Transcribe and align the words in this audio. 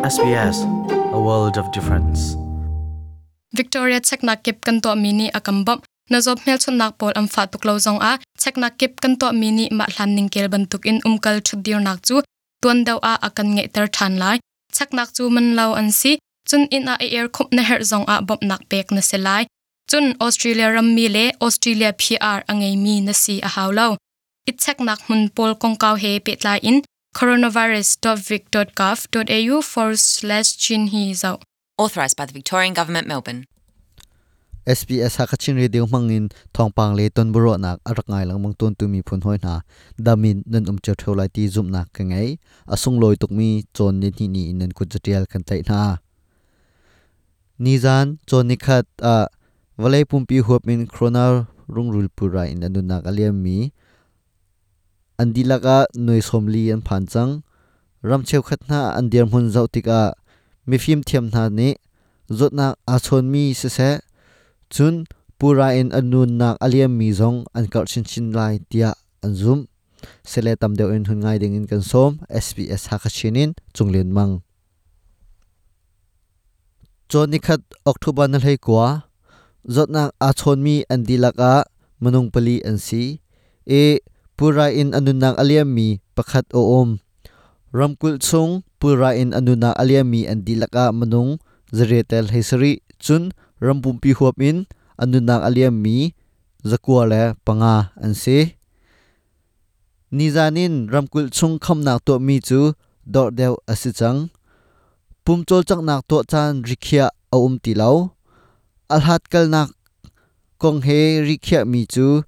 SBS, 0.00 0.64
a 1.12 1.20
world 1.20 1.60
of 1.60 1.68
difference. 1.76 2.32
Victoria 3.52 4.00
chekna 4.00 4.36
kip 4.36 4.64
kan 4.64 4.80
to 4.80 4.96
mini 4.96 5.28
akambam 5.30 5.84
na 6.10 6.18
zob 6.24 6.40
mel 6.46 6.56
chun 6.56 6.80
nak 6.80 6.96
pol 6.98 7.12
am 7.20 7.28
fa 7.28 7.44
tuk 7.44 7.64
lo 7.68 7.76
zong 7.76 8.00
a 8.00 8.16
chekna 8.40 8.68
kip 8.78 9.00
kan 9.02 9.16
to 9.20 9.28
mini 9.32 9.68
ma 9.68 9.84
hlan 9.92 10.16
ning 10.16 10.28
kel 10.32 10.48
ban 10.48 10.64
tuk 10.64 10.88
in 10.90 11.04
umkal 11.04 11.36
chudir 11.46 11.80
nak 11.84 12.00
chu 12.06 12.16
tuan 12.62 12.78
daw 12.88 12.98
a 13.12 13.14
akan 13.26 13.46
nge 13.54 13.64
ter 13.74 13.86
than 13.96 14.16
lai 14.22 14.36
chaknak 14.72 15.08
chu 15.16 15.28
man 15.34 15.46
lo 15.58 15.66
an 15.80 15.88
si 15.92 16.12
chun 16.48 16.62
in 16.76 16.88
a 16.92 16.94
air 17.00 17.26
khup 17.34 17.48
na 17.56 17.62
her 17.68 17.80
zong 17.90 18.06
a 18.14 18.16
bom 18.28 18.40
nak 18.50 18.62
pek 18.70 18.86
na 18.96 19.02
se 19.10 19.18
lai 19.26 19.42
chun 19.90 20.04
Australia 20.24 20.68
ram 20.74 20.88
mi 20.96 21.06
le 21.16 21.24
Australia 21.44 21.90
PR 22.00 22.38
angai 22.50 22.74
mi 22.84 22.94
na 23.06 23.12
si 23.22 23.34
a 23.48 23.50
haulo 23.56 23.88
it 24.48 24.56
chaknak 24.64 25.00
mun 25.08 25.22
pol 25.36 25.52
kong 25.60 25.76
kaw 25.82 25.94
he 26.02 26.12
pet 26.26 26.40
lai 26.46 26.58
in 26.70 26.78
coronavirus.vic.gov.au 27.18 29.62
forward 29.62 29.98
slash 29.98 30.56
chin 30.56 30.86
hi 30.94 31.12
zau 31.12 31.40
authorised 31.76 32.16
by 32.16 32.26
the 32.26 32.32
Victorian 32.32 32.74
Government, 32.74 33.08
Melbourne. 33.08 33.44
SBS 34.66 35.16
ha 35.18 35.26
kachin 35.26 35.56
radio 35.56 35.86
mangin 35.88 36.28
thongpang 36.54 36.94
le 36.98 37.10
ton 37.10 37.32
buro 37.34 37.56
nak 37.56 37.80
arak 37.90 38.06
ngai 38.12 38.24
lang 38.28 38.40
mong 38.42 38.54
ton 38.60 38.74
tumi 38.76 39.00
phun 39.08 39.20
hoi 39.24 39.38
na 39.42 39.60
damin 40.06 40.42
nan 40.46 40.68
um 40.70 40.78
che 40.78 40.92
tholai 41.02 41.28
ti 41.32 41.48
zum 41.48 41.66
nak 41.74 41.86
ka 41.96 42.02
ngai 42.04 42.38
asung 42.68 43.00
loi 43.02 43.14
tuk 43.16 43.32
mi 43.38 43.48
chon 43.72 44.00
ni 44.00 44.08
ni 44.18 44.26
ni 44.34 44.42
nan 44.52 44.70
ku 44.76 44.84
jatial 44.84 45.24
kan 45.32 45.42
tai 45.48 45.60
na 45.70 45.80
ni 47.58 47.74
zan 47.84 48.06
chon 48.28 48.44
ni 48.52 48.56
khat 48.64 48.84
a 49.12 49.14
walai 49.80 50.04
pumpi 50.10 50.36
huap 50.44 50.62
min 50.68 50.80
corona 50.86 51.24
rung 51.74 51.90
rul 51.94 52.08
pura 52.16 52.42
in 52.52 52.64
anu 52.66 52.80
nak 52.84 53.02
aliam 53.10 53.34
mi 53.44 53.56
andilaka 55.20 55.76
noi 56.06 56.20
somli 56.28 56.62
an 56.74 56.80
phan 56.86 57.04
chang 57.12 57.32
ram 58.08 58.22
cheu 58.28 58.42
khat 58.48 58.60
na 58.70 58.80
andiar 58.98 59.26
mun 59.32 59.46
zau 59.54 59.66
tika 59.74 60.00
mi 60.68 60.76
phim 60.78 61.00
thiam 61.08 61.26
na 61.34 61.42
ni, 61.58 61.68
zot 62.38 62.52
na 62.58 62.66
a 62.94 62.96
chon 63.04 63.24
mi 63.32 63.44
se 63.60 63.68
se, 63.76 63.90
chun 64.74 64.94
pura 65.38 65.68
in 65.80 65.88
anun 65.98 66.30
nak 66.40 66.56
aliam 66.64 66.92
mi 66.98 67.08
zong, 67.20 67.38
an 67.56 67.64
kar 67.72 67.84
chin 67.90 68.04
chin 68.10 68.26
lai 68.38 68.54
tia 68.70 68.90
an 69.24 69.32
zum, 69.40 69.60
sele 70.30 70.52
tam 70.60 70.72
deu 70.78 70.88
in 70.96 71.04
hun 71.08 71.20
ngai 71.22 71.36
ding 71.42 71.54
in 71.58 71.66
kan 71.70 71.82
som 71.90 72.10
sbs 72.44 72.82
ha 72.90 72.96
kha 73.02 73.10
chinin 73.16 73.50
chunglen 73.74 74.10
mang. 74.16 74.34
Chon 77.10 77.26
ni 77.32 77.38
khat 77.46 77.60
october 77.90 78.26
na 78.28 78.38
hlei 78.38 78.58
kwa, 78.66 78.86
zot 79.74 79.88
na 79.94 80.02
a 80.28 80.30
chon 80.40 80.58
mi 80.66 80.76
an 80.92 81.00
dilaka 81.08 81.52
manung 82.02 82.28
pali 82.34 82.56
an 82.68 82.78
si 82.86 83.02
e 83.66 83.82
pura 84.40 84.72
in 84.72 84.96
anun 84.96 85.20
aliami 85.20 86.00
pakhat 86.16 86.48
oom. 86.56 86.96
Ramkul 87.76 88.16
chung 88.24 88.64
pura 88.80 89.12
in 89.12 89.36
anuna 89.36 89.76
aliami 89.76 90.24
an 90.24 90.40
dilaka 90.48 90.88
manung 90.96 91.36
zretel 91.68 92.32
heisari 92.32 92.80
chun, 92.96 93.36
rampumpi 93.60 94.16
huap 94.16 94.40
in 94.40 94.64
anuna 94.96 95.44
aliami 95.44 96.16
zakua 96.64 97.04
le 97.04 97.36
panga 97.44 97.92
an 98.00 98.16
se 98.16 98.56
nizanin 100.08 100.88
ramkul 100.88 101.28
chung 101.28 101.60
khamnak 101.60 102.00
to 102.08 102.16
mi 102.16 102.40
chu 102.40 102.72
dor 103.04 103.28
dew 103.28 103.60
asichang 103.68 104.32
pumchol 105.20 105.68
chak 105.68 105.84
nak 105.84 106.08
to 106.08 106.24
chan 106.24 106.64
rikhia 106.64 107.12
aum 107.28 107.60
tilau. 107.60 108.16
Alhat 108.88 109.28
kal 109.28 109.52
nak 109.52 109.76
kong 110.56 110.80
he 110.88 111.20
rikhia 111.28 111.68
mi 111.68 111.84
chu 111.84 112.24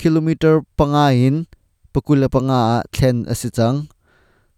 kilometer 0.00 0.62
panga 0.78 1.06
in 1.14 1.46
pakula 1.92 2.26
panga 2.34 2.82
thlen 2.94 3.16
asichang 3.32 3.88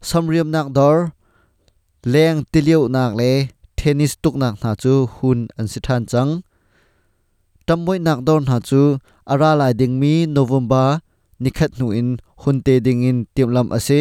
samriam 0.07 0.49
nak 0.55 0.71
dor, 0.77 1.11
leng 2.13 2.47
tiliu 2.53 2.87
nak 2.87 3.13
le, 3.19 3.51
tennis 3.79 4.15
tuk 4.23 4.37
nak 4.39 4.55
na 4.63 4.71
chu 4.83 4.95
hun 5.15 5.41
an 5.59 5.67
si 5.73 5.79
than 5.87 6.03
chang. 6.11 6.33
Tamboi 7.67 7.99
nak 8.07 8.21
dor 8.27 8.41
na 8.49 8.57
chu, 8.69 8.83
ara 9.33 9.51
lai 9.61 9.73
ding 9.81 9.99
mi 10.01 10.13
november, 10.27 11.01
nikhat 11.43 11.71
nu 11.79 11.87
in, 11.91 12.09
hun 12.43 12.57
te 12.65 12.75
ding 12.87 13.03
in 13.09 13.19
timlam 13.35 13.69
ase. 13.77 14.01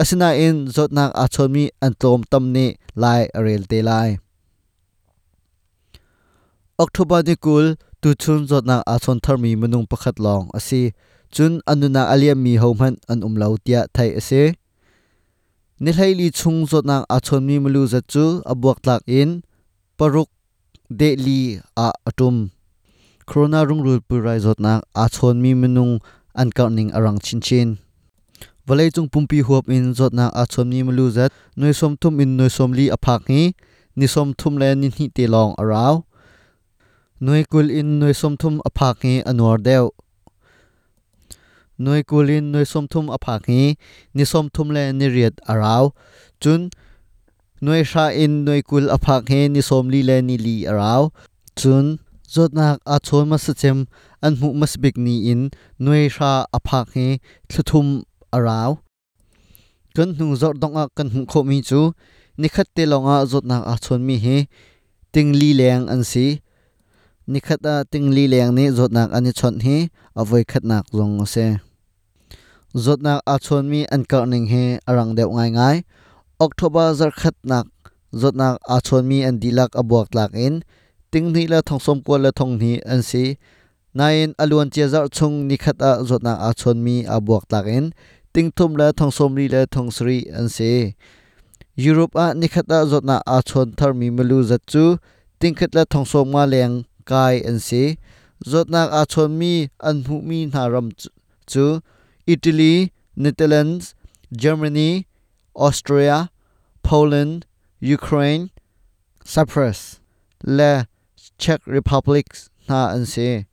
Asina 0.00 0.28
in, 0.46 0.66
zot 0.74 0.90
nak 0.96 1.12
a 1.14 1.26
mi 1.54 1.64
an 1.84 1.92
tom 2.00 2.20
tam 2.30 2.44
ni 2.54 2.66
lai 3.02 3.20
arel 3.38 3.62
te 3.70 3.78
lai. 3.88 4.18
October 6.82 7.22
ni 7.22 7.34
kul 7.44 7.66
tu 8.04 8.12
chun 8.22 8.44
zot 8.50 8.64
nak 8.68 8.82
a 8.92 8.94
chon 9.04 9.18
thar 9.24 9.36
mi 9.42 9.50
manung 9.60 9.86
pakhat 9.90 10.16
long 10.24 10.44
ase 10.58 10.92
chun 11.34 11.52
anuna 11.70 12.02
aliam 12.12 12.36
mi 12.44 12.52
homan 12.62 12.94
an 13.12 13.18
umlo 13.26 13.56
tia 13.64 13.80
thai 13.96 14.10
ase 14.20 14.42
ni 15.82 15.90
hlaili 15.96 16.28
chung 16.38 16.60
zot 16.70 16.84
nak 16.90 17.02
a 17.16 17.18
chon 17.26 17.42
mi 17.48 17.56
mulu 17.64 17.82
za 17.92 18.00
chu 18.12 18.24
abuak 18.52 18.78
tlak 18.84 19.02
in 19.20 19.30
paruk 19.98 20.28
de 20.98 21.10
li 21.24 21.40
a 21.86 21.88
atum 22.08 22.36
corona 23.28 23.60
rung 23.68 23.82
rul 23.86 24.00
purai 24.08 24.38
zot 24.46 24.58
nak 24.64 24.80
a 25.02 25.04
chon 25.14 25.36
mi 25.42 25.50
menung 25.60 25.94
an 26.40 26.48
kar 26.56 26.70
ning 26.76 26.90
arang 26.96 27.18
chin 27.24 27.40
chin 27.46 27.68
valai 28.66 28.88
chung 28.94 29.08
pumpi 29.12 29.38
huap 29.46 29.64
in 29.76 29.96
zot 29.98 30.12
nak 30.18 30.32
a 30.42 30.44
chon 30.52 30.68
mi 30.72 30.80
mulu 30.86 31.06
zat 31.16 31.30
noi 31.56 31.72
som 31.80 31.92
thum 32.00 32.20
in 32.22 32.30
noi 32.38 32.50
som 32.56 32.70
li 32.78 32.84
aphak 32.96 33.20
hi 33.32 33.42
ni 33.98 34.06
som 34.14 34.28
thum 34.38 34.54
le 34.60 34.68
ni 34.80 34.88
hi 34.96 35.04
te 35.16 35.24
long 35.34 35.52
araw 35.62 35.94
noi 37.24 37.42
kul 37.52 37.66
in 37.80 37.88
noi 38.00 38.14
som 38.20 38.34
thum 38.40 38.54
aphak 38.68 38.96
hi 39.04 39.14
anwar 39.30 39.58
deu 39.66 39.86
noi 41.84 42.02
kulin 42.10 42.44
noi 42.52 42.66
som 42.72 42.84
thum 42.92 43.06
aphak 43.16 43.42
hi 43.50 43.62
ni 44.14 44.24
som 44.32 44.46
thum 44.54 44.68
le 44.76 44.92
ni 44.98 45.06
riat 45.14 45.34
araw 45.52 45.84
chun 46.42 46.60
noi 47.64 47.82
sha 47.90 48.04
in 48.24 48.44
noi 48.46 48.60
kul 48.68 48.84
aphak 48.96 49.22
hi 49.32 49.40
ni 49.54 49.60
som 49.68 49.84
li 49.92 50.00
le 50.08 50.16
ni 50.28 50.36
li 50.46 50.56
araw 50.70 51.02
chun 51.60 51.86
zot 52.34 52.50
a 52.94 52.96
chon 53.06 53.24
ma 53.30 53.38
sachem 53.46 53.78
an 54.24 54.32
mu 54.40 54.48
masbik 54.60 54.96
ni 55.06 55.14
in 55.32 55.42
noi 55.84 56.02
sha 56.16 56.32
aphak 56.56 56.86
hi 56.94 57.08
thluthum 57.48 57.88
araw 58.36 58.70
kan 59.96 60.08
hnung 60.14 60.34
zor 60.40 60.54
dong 60.62 60.76
a 60.82 60.84
kan 60.96 61.08
hu 61.14 61.20
kho 61.30 61.40
mi 61.50 61.58
chu 61.68 61.80
ni 62.40 62.48
khat 62.54 62.68
te 62.74 62.82
longa 62.92 63.16
zot 63.30 63.44
a 63.72 63.74
chon 63.84 64.00
mi 64.08 64.16
hi 64.24 64.36
ting 65.12 65.30
li 65.40 65.50
leng 65.60 65.84
an 65.94 66.02
si 66.12 66.26
ni 67.26 67.40
khat 67.40 67.60
a 67.64 67.84
ting 67.90 68.08
li 68.16 68.24
leng 68.32 68.52
ni 68.54 68.64
zot 68.76 68.90
nak 68.96 69.08
ani 69.16 69.32
chon 69.38 69.54
hi 69.64 69.76
avoi 70.20 70.44
khat 70.50 70.64
nak 70.70 70.84
zong 70.96 71.26
se. 71.34 71.46
Zot 72.84 73.00
nak 73.06 73.20
a 73.26 73.38
chon 73.38 73.64
mi 73.70 73.80
an 73.94 74.02
kar 74.10 74.26
ning 74.26 74.46
he 74.52 74.64
arang 74.88 75.14
deuh 75.16 75.30
ngai 75.36 75.50
ngai. 75.56 75.76
October 76.40 76.86
zar 76.98 77.12
khat 77.20 77.36
nak, 77.50 77.66
zot 78.20 78.34
nak 78.34 78.56
a 78.76 78.80
chon 78.86 79.08
mi 79.08 79.18
an 79.28 79.38
dilak 79.42 79.70
abuak 79.80 80.06
tlak 80.12 80.32
in. 80.46 80.54
Ting 81.12 81.32
ni 81.32 81.46
la 81.46 81.60
thong 81.68 81.80
som 81.80 81.98
ko 82.06 82.14
la 82.24 82.30
thong 82.38 82.58
ni 82.58 82.72
an 82.92 83.02
si. 83.02 83.24
Nain 83.94 84.34
aluan 84.42 84.68
chia 84.74 84.88
zar 84.88 85.06
chung 85.16 85.48
ni 85.48 85.56
khat 85.56 85.78
a 85.80 85.92
zot 86.08 86.22
nak 86.26 86.38
a 86.48 86.50
chon 86.60 86.78
mi 86.84 86.96
abuak 87.16 87.44
tlak 87.48 87.66
in. 87.66 87.84
Ting 88.34 88.50
thum 88.56 88.76
la 88.80 88.92
thong 88.98 89.12
som 89.16 89.34
ri 89.38 89.46
la 89.48 89.64
thong 89.74 89.90
sri 89.96 90.16
an 90.38 90.48
si. 90.48 90.94
Europe 91.76 92.14
a 92.24 92.34
ni 92.34 92.48
khat 92.48 92.66
a 92.76 92.78
zot 92.90 93.04
na 93.04 93.16
a 93.26 93.38
chon 93.48 93.72
thar 93.78 93.92
mi 93.94 94.10
melu 94.10 94.38
zat 94.50 94.62
chu. 94.66 94.98
Ting 95.40 95.54
khat 95.54 95.70
la 95.76 95.84
thong 95.92 96.04
som 96.04 96.26
ma 96.34 96.44
leng 96.44 96.84
kai 97.04 97.34
an 97.48 97.58
si 97.58 97.98
zot 98.44 98.68
nak 98.68 98.88
a 98.92 99.06
chon 99.06 99.38
mi 99.38 99.68
an 99.80 100.04
hu 100.04 100.20
mi 100.22 100.46
na 100.46 100.66
ram 100.66 100.90
chu 101.46 101.80
Italy, 102.26 102.90
Netherlands, 103.16 103.94
Germany, 104.32 105.06
Austria, 105.54 106.30
Poland, 106.82 107.44
Ukraine, 107.80 108.50
Cyprus, 109.24 110.00
le 110.42 110.86
Czech 111.38 111.60
Republic 111.66 112.26
na 112.68 112.88
an 112.88 113.04
se. 113.04 113.46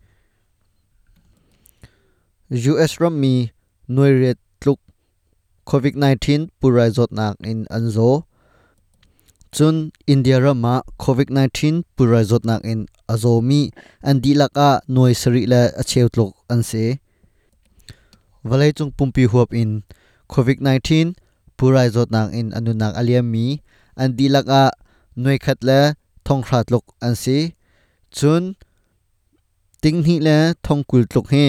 US 2.50 3.00
ram 3.00 3.20
mi 3.20 3.52
noi 3.88 4.12
ret 4.12 4.40
tluk 4.62 4.80
COVID-19 5.68 6.50
purai 6.62 6.92
zot 6.92 7.12
nak 7.12 7.36
in 7.44 7.68
anzo 7.72 8.24
chun 9.52 9.92
India 10.08 10.40
rama 10.40 10.80
COVID-19 11.04 11.84
purai 11.96 12.24
zot 12.24 12.48
nak 12.48 12.64
in 12.64 12.88
azomi 13.14 13.62
an 14.00 14.24
dilaka 14.24 14.80
noi 14.88 15.14
sari 15.22 15.44
la 15.52 15.62
acheu 15.82 16.08
tluk 16.14 16.32
an 16.54 16.64
se. 16.64 16.84
valai 18.48 18.72
chung 18.78 18.92
pumpi 18.98 19.24
huap 19.32 19.50
in 19.62 19.84
covid 20.32 20.58
19 20.64 21.14
purai 21.58 21.88
zot 21.94 22.10
nak 22.16 22.32
in 22.40 22.48
anunak 22.58 22.94
aliam 23.00 23.28
mi 23.34 23.62
an 24.02 24.10
dilak 24.18 24.48
a 24.62 24.64
noi 25.24 25.38
khat 25.44 25.60
le 25.68 25.80
thong 26.26 26.42
khrat 26.48 26.66
lok 26.74 26.86
an 27.06 27.14
si 27.24 27.38
chun 28.18 28.44
ting 29.82 30.00
hi 30.08 30.16
le 30.28 30.38
thong 30.66 30.82
kul 30.90 31.04
tluk 31.12 31.28
he 31.34 31.46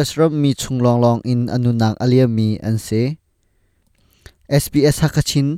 us 0.00 0.10
ram 0.18 0.32
mi 0.42 0.50
chung 0.60 0.80
long 0.84 0.98
long 1.04 1.20
in 1.32 1.40
anunak 1.54 1.94
aliam 2.04 2.30
mi 2.38 2.48
an 2.68 2.76
se 2.86 3.02
sps 4.62 4.96
hakachin 5.02 5.48